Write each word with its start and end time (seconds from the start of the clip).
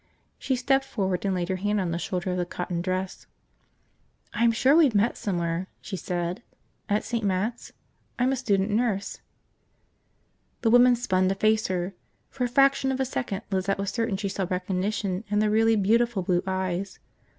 She 0.39 0.55
stepped 0.55 0.83
forward 0.85 1.25
and 1.25 1.35
laid 1.35 1.49
her 1.49 1.57
hand 1.57 1.79
on 1.79 1.91
the 1.91 1.99
shoulder 1.99 2.31
of 2.31 2.37
the 2.39 2.43
cotton 2.43 2.81
dress. 2.81 3.27
"I'm 4.33 4.51
sure 4.51 4.75
we've 4.75 4.95
met 4.95 5.15
somewhere," 5.15 5.67
she 5.79 5.95
said. 5.95 6.41
"At 6.89 7.03
St. 7.03 7.23
Matt's? 7.23 7.71
I'm 8.17 8.31
a 8.31 8.35
student 8.35 8.71
nurse." 8.71 9.21
The 10.63 10.71
woman 10.71 10.95
spun 10.95 11.29
to 11.29 11.35
face 11.35 11.67
her. 11.67 11.93
For 12.31 12.45
a 12.45 12.49
fraction 12.49 12.91
of 12.91 12.99
a 12.99 13.05
second 13.05 13.43
Lizette 13.51 13.77
was 13.77 13.91
certain 13.91 14.17
she 14.17 14.27
saw 14.29 14.47
recognition 14.49 15.23
in 15.29 15.37
the 15.37 15.51
really 15.51 15.75
beautiful 15.75 16.23
blue 16.23 16.41
eyes. 16.47 16.97